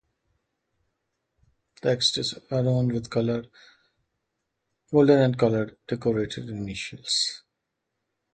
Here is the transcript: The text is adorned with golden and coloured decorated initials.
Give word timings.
The 1.83 1.89
text 1.89 2.17
is 2.17 2.33
adorned 2.49 2.91
with 2.91 3.11
golden 3.11 3.49
and 4.91 5.37
coloured 5.37 5.77
decorated 5.87 6.49
initials. 6.49 7.43